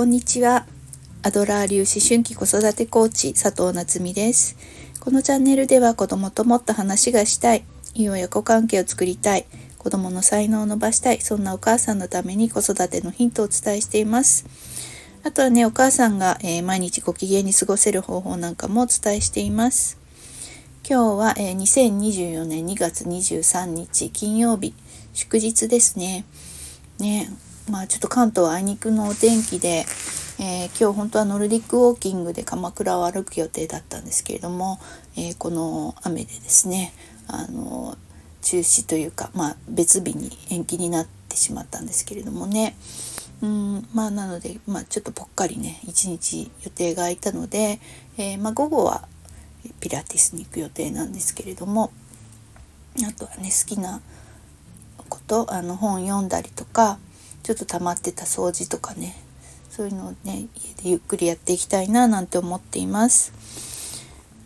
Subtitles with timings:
[0.00, 0.64] こんにちは。
[1.22, 4.56] アドラー流思春期子育てコーチ佐藤夏実です。
[4.98, 9.44] このチャンネルでは子供ともっと話がしたい、いい親子関係を作りたい、
[9.76, 14.46] 子供の才能を伸ばしたい、そんなお母さんのために子育てのヒントをお伝えしています。
[15.22, 19.98] あとはね、お母さんが、えー、毎日ご機嫌に過ごせる方法なんかもお伝えしています。
[20.88, 24.72] 今日は、えー、2024年2月23日金曜日、
[25.12, 26.24] 祝日ですね。
[26.98, 27.28] ね、
[27.70, 29.84] まあちょっと関東はあいにくのお天気で、
[30.40, 34.80] えー、今日本当はノルディックウォーキングで鎌倉を歩く予定だったんですけれども、
[35.16, 36.92] えー、この雨でですね
[37.28, 37.96] あの
[38.42, 42.76] 中止というか、まあ、別日に延期になってしまったんですけれどもね。
[43.42, 47.80] うんまあなので、まあ、ちょっとぽっかりね一日予定が空いたので、
[48.18, 49.08] えー、まあ、午後は
[49.80, 51.90] ピラティスに行く予定なんですけれども
[52.98, 54.02] あとはね好きな
[55.08, 56.98] ことあの本読んだりとか
[57.42, 59.16] ちょっと溜まってた掃除とかね
[59.70, 63.32] そういうのをね家でゆっくりやっていきたいななんて思っています。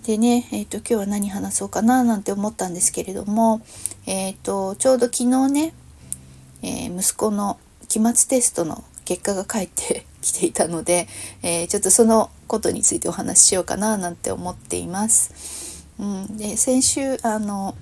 [0.04, 3.62] でね、えーと、今日は何話そうかななんて思ったんですけれども、
[4.06, 5.74] えーと、ちょうど昨日ね、
[6.62, 11.08] えー、息子の期末テストの結果が返って きていたので、
[11.42, 15.84] えー、ちょっとそのことについてお話ししようかななんて思っています。
[15.98, 17.74] うん、で先週あの、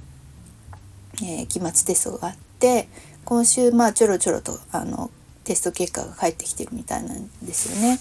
[1.22, 2.88] えー、期末テストがあって
[3.24, 5.10] 今週まあちょろちょろとあの
[5.44, 7.98] テスト結果が返ってきてるみたいなんですよね。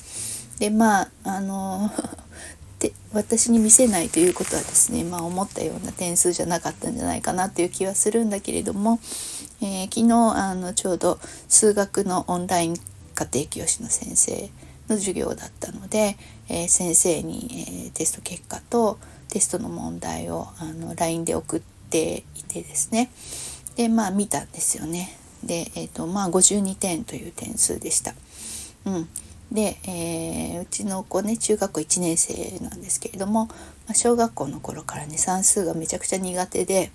[0.59, 1.91] でまああの
[2.79, 8.99] で私に見せないということはですね、まあ、思ったような点数じゃなかったんじゃないかなという気はするんだけれども、
[9.61, 12.77] えー、昨日あのちょうど数学のオンライン
[13.13, 14.49] 家庭教師の先生
[14.89, 16.17] の授業だったので、
[16.49, 18.97] えー、先生に、えー、テスト結果と
[19.29, 23.11] テストの問題をあの LINE で送っていてですね
[23.75, 25.17] でまあ見たんですよね。
[25.43, 28.13] で、えーとまあ、52点という点数でした。
[28.85, 29.09] うん、
[29.51, 33.53] で、えー、うちの子ね中学校1年生なんですけれども、ま
[33.91, 36.91] あ、小学校の頃からね算数がめちゃくちゃ苦手で、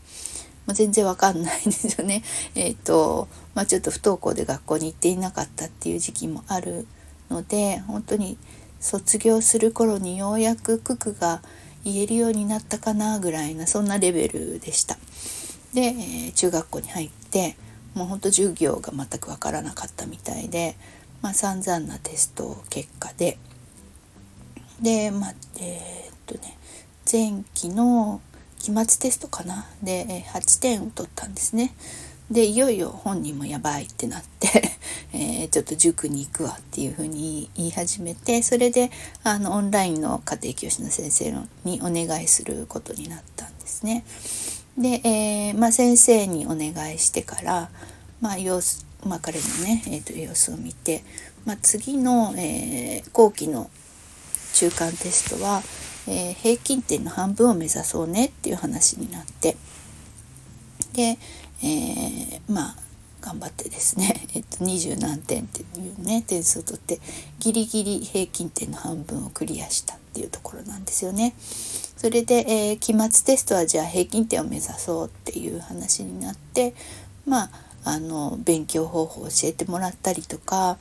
[0.66, 2.22] まあ、全然わかんないんですよね。
[2.54, 6.86] えっ、ー、と、まあ、ちょっと不登校で学校に行っていなかったっていう時期もある
[7.30, 8.38] ので本当に
[8.80, 11.42] 卒業する頃にようやく九九が
[11.84, 14.98] 言えるようになったかなぐらいなそんなレベルでした。
[15.76, 17.54] で、中学校に入って
[17.94, 20.74] もうほんと授業が全く分からなかったみたいで、
[21.20, 23.36] まあ、散々なテスト結果で
[24.80, 26.56] でまあえー、っとね
[27.10, 28.22] 前期の
[28.58, 29.66] 期末テストかな？
[29.82, 31.74] で8点を取ったんですね。
[32.30, 34.48] でいよいよ本人もやばいってなって
[35.12, 38.90] えー、ちょっと塾に行くわっていうふうに言い始めてそれで
[39.22, 41.30] あのオンラインの家庭教師の先生
[41.64, 44.04] にお願いすることになったんですね。
[44.78, 47.70] で、えー、まあ、先生にお願いしてから、
[48.20, 51.02] まあ、様子、まあ、彼のね、えーと、様子を見て、
[51.44, 53.70] まあ、次の、えー、後期の
[54.52, 55.62] 中間テストは、
[56.08, 59.56] えー、平均点の半分を目指そうねっていう話になって
[60.92, 61.18] で、
[61.62, 62.85] えまあ
[63.20, 67.00] 頑張ってですね、 えっと、20何点っていうね点数を取って
[67.38, 71.34] ギリギリ平均点の半分をクリアしたっていうところなんですよね。
[71.96, 76.74] それで、えー、期末テストはじゃあ平均点を目指そうっていう話になって
[77.24, 77.50] まあ
[77.84, 80.76] あの勉強方法を教えてもらったりとか、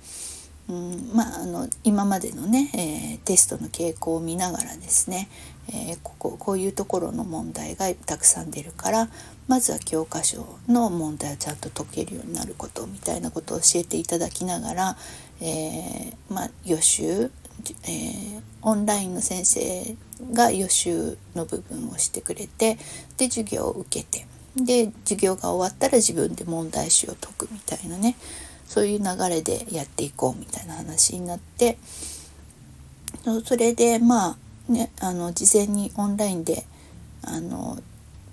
[0.67, 5.29] うん、まああの今までのね、えー、テストの傾向を見ながらですね、
[5.69, 9.09] えー、こここういうところの問題がたくさん出るから
[9.47, 14.97] まずは教科書の問題をちゃんと解けるようになることみたいなことを教えていただきながら、
[15.41, 17.31] えー、まあ、予習
[17.87, 19.95] えー、オンラインの先生
[20.33, 22.77] が予習の部分をしてくれて
[23.17, 24.27] で授業を受けて
[24.57, 28.15] で授業が終わったら自分で問題集を解くみたいなね
[28.67, 31.77] そういう流れでやっていこうみたいな話になって
[33.45, 34.37] それでまあ
[34.69, 36.65] ねあの事前にオンラインで
[37.23, 37.77] あの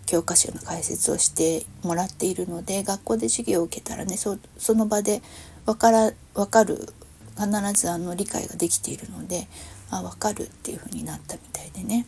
[0.07, 4.39] 教科書の解説をしてもらっているので学校で授業を受けたらねそ
[4.75, 5.23] の場で
[5.65, 6.93] 分から分かる
[7.37, 7.49] 必
[7.81, 9.47] ずあの理解ができているので
[9.91, 12.07] あ分かるっていう風になったみたいでね。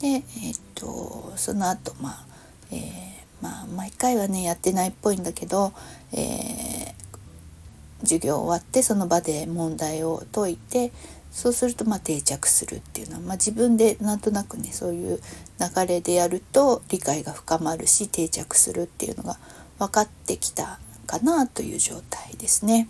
[0.00, 2.26] でえー、っとその後まあ、
[2.70, 2.80] えー、
[3.40, 5.72] まあ毎回はねやってないっぽいんだけど、
[6.12, 6.92] えー、
[8.00, 10.92] 授業終わってその場で問題を解いて
[11.32, 15.20] そうするとま定着するっていうのは、まあ、自分でなんとなくねそういう
[15.58, 19.38] 流れでやると理解が深まるし定着するっていうのが
[19.78, 22.88] 分かってきたかなという状態ですね。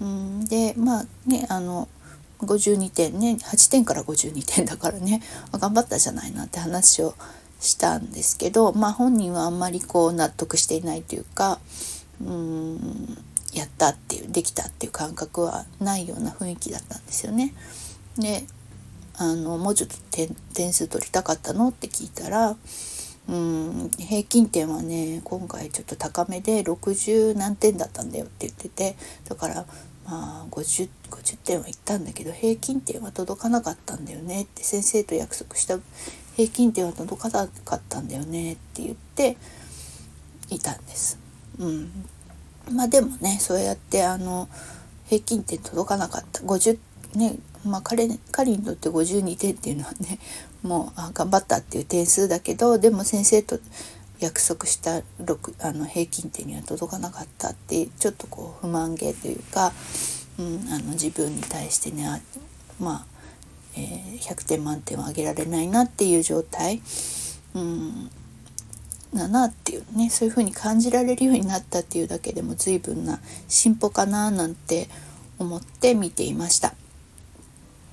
[0.00, 1.88] うんでまあねあの
[2.40, 5.20] 52点ね8点から52点だからね
[5.52, 7.14] 頑張ったじゃないなって話を
[7.60, 11.60] したんですけどまあ本人はあんまりこう納得していないというか
[12.20, 13.18] うん
[13.52, 17.54] やったっていうできたっていう感覚はないような雰囲気だったんですよね。
[18.18, 18.44] で
[19.16, 19.96] あのもうちょっと
[20.54, 21.68] 点数取りたかったの？
[21.68, 22.56] って聞いたら
[23.28, 28.96] うん平均点はね今回ちょっと高めで60何点だったんだよって言ってて
[29.28, 29.66] だから
[30.06, 35.78] まあ 50, 50点はいったんだけど平均点は届かなかったんだよねって先生と約束した
[36.36, 39.36] 平均点は届かなかったんだよねって言って
[40.48, 41.18] いたんです。
[41.58, 41.90] うん、
[42.70, 44.48] まあでもねそうやってあの
[45.06, 46.40] 平均点届かなかった。
[46.40, 46.78] 50
[47.14, 50.18] ねまあ彼彼にとって52点っていうのはね
[50.62, 53.58] もうあ頑張ったっていう点数だけどでも先生と
[54.20, 59.72] 約束した6あの平均点には届かなかったってちょっとこう不満げというか、
[60.38, 62.22] うん、あの自分に対してね
[62.78, 63.04] まあ、
[63.74, 66.80] えー、100点満点をあげられないなっていう状態、
[67.54, 68.10] うん、
[69.14, 74.88] だなっていうねそういう風に感じられるようになったっていうだけでも随分な進歩かななんて
[75.38, 76.74] 思って見ていました。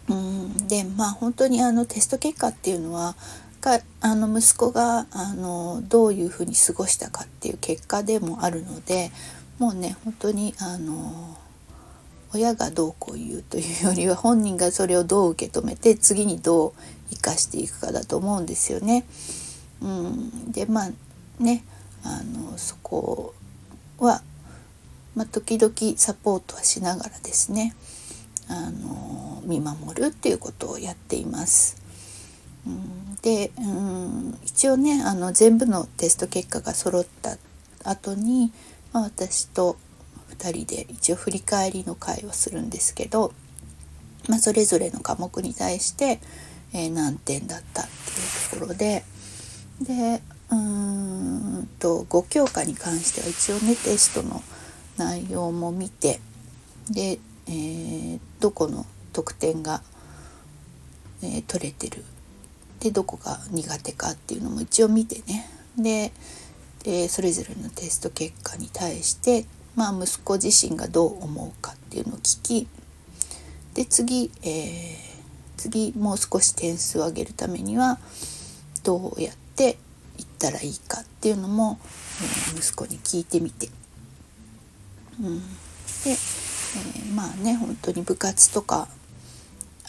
[0.08, 3.16] うんでまあ本当にあのテスト結果っていうのは
[3.62, 9.12] があの息子があのどういうふうに過ごしたかっていう結果でもあるので
[9.60, 11.38] もうね本当にあの
[12.34, 16.74] 親がどうこう言うというよりは本人がそれをどう受け止めて次にどう
[17.10, 19.06] 生かしていくかだと思うんですよね。
[19.82, 20.90] うん、でまあ
[21.40, 21.64] ね
[22.04, 23.34] あのそこ
[23.98, 24.22] は、
[25.16, 27.76] まあ、時々サポートはしながらですね
[28.48, 31.78] あの見守るっていうことをやっています。
[32.66, 37.38] うん、で、うん、一応ねあの全部のテスト結果が揃った
[37.84, 38.52] 後に、
[38.92, 39.78] まあ、私と
[40.38, 43.34] 2人で一応振り返りの会をするんですけど、
[44.28, 46.20] まあ、それぞれの科目に対して、
[46.74, 49.04] えー、何点だったっていうところで
[49.82, 50.22] で
[50.52, 50.89] うん
[51.80, 54.42] と5教科に関しては一応ねテストの
[54.98, 56.20] 内容も見て
[56.90, 59.82] で、えー、どこの得点が、
[61.24, 62.04] えー、取れてる。
[62.80, 65.50] でどこが苦手かっていうのも一応見てね。
[65.78, 66.12] で
[66.84, 69.46] でそれぞれのテスト結果に対して
[69.76, 72.68] まあ息子自身がどう思うかっていうのを聞き
[73.74, 74.98] で次、えー、
[75.58, 78.00] 次もう少し点数を上げるためには
[78.84, 79.78] どうやって
[80.48, 81.78] ったらいいかっていうのも、
[82.54, 83.68] えー、息子に聞いてみて、
[85.22, 85.46] うん、で、
[86.06, 88.88] えー、まあね本当に部活とか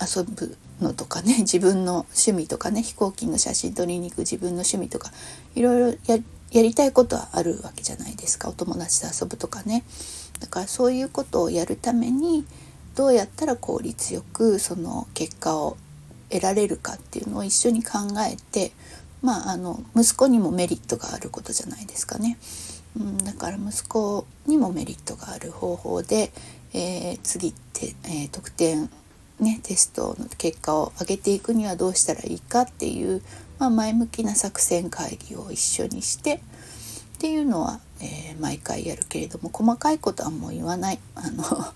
[0.00, 5.12] 遊ぶのとかね 自分の趣味とかね飛行機の写真撮りに行く自分の趣味とか
[5.54, 8.48] いろいろやりたいことはあるわけじゃないですか。
[8.48, 9.84] お友達と遊ぶとかね。
[10.40, 12.44] だからそういうことをやるために
[12.96, 15.76] どうやったら効率よくその結果を
[16.28, 18.72] 得られるかっていうのを一緒に考えて
[19.22, 22.38] まあ、あの息子にもメリットがあることじゃないですかね。
[22.98, 26.32] うん、だから息子にもメリットがある方法で、
[26.72, 28.90] えー、次って、えー、得点、
[29.38, 33.22] ね、テストの結果を上げていくにはどうしたらいいかっていう、
[33.58, 36.38] まあ、前向きな作戦会議を一緒にしてっ
[37.18, 40.98] ていうのは、えー、毎回やるけれども細かいことはもう言わない。
[41.14, 41.44] あの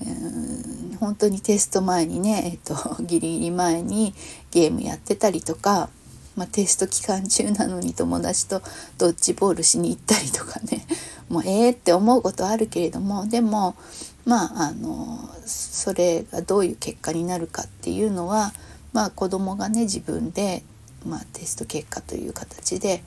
[0.00, 4.14] うん本当にテスト前にね、えっと、ギリギリ前に
[4.50, 5.90] ゲームやってたりとか
[6.36, 8.62] まあ、テスト期間中なのに友達と
[8.98, 10.86] ドッジボールしに行ったりとかね。
[11.28, 13.76] もうええって思うことあるけれどもでも
[14.24, 18.52] まああのそれがどういう結果になるかっていうのは、
[18.92, 20.64] まあ、子供がね自分で、
[21.06, 23.04] まあ、テスト結果という形で、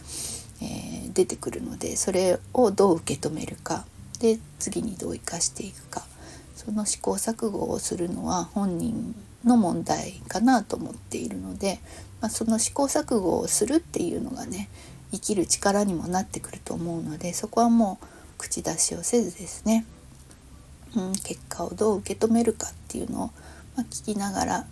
[0.62, 3.86] えー、出てくるのでそれをどう受け止めるか。
[4.20, 6.06] で次にどう生かしていくか。
[6.56, 11.80] その試行錯誤をするのは本人の問題かなと思っているので、
[12.22, 14.70] まあ、その試行錯誤をするっていうのがね
[15.12, 18.06] 生きる力にもなってくると思うのでそこはもう
[18.38, 19.86] 口出しをせずですね、
[20.96, 23.34] うん、結果をどう受け止めるかっていうのを、ま
[23.78, 24.68] あ、聞きながら、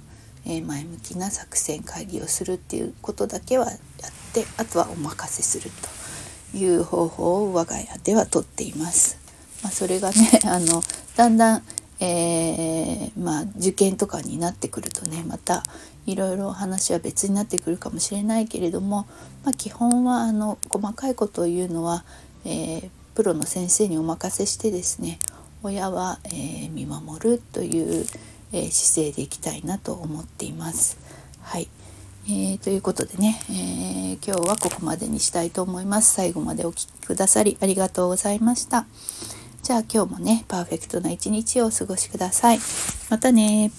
[0.46, 3.78] えー、前向きな作戦会議をするっていうことだけはやっ
[4.34, 5.70] てあとはお任せする
[6.52, 9.20] という方法を我が家ではとっています。
[9.64, 10.82] まあ、それがねあの
[11.16, 11.64] だんだん
[12.04, 15.64] えー、まあ、受験とかになってくるとねまた
[16.08, 19.06] いろいろ話は別になってくるかもしれないけれども、
[19.46, 22.04] まあ、基本はあの細かいことを言うのは、
[22.44, 25.20] えー、プロの先生にお任せしてですね
[25.62, 28.06] 親は、えー、見守るという、
[28.52, 30.98] え姿勢でいきたいなと思っています。
[31.42, 31.70] はい、
[32.26, 36.16] えー、ということでね、えー、今日はここまでにしたいと思います。
[36.16, 38.88] 最後までお聴きくださりありがとうございました。
[39.62, 42.60] じゃあ今日もね、パーフェクトな一日をお過ごしください。
[43.10, 43.72] またね